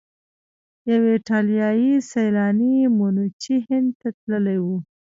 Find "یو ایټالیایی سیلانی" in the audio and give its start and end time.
0.89-2.75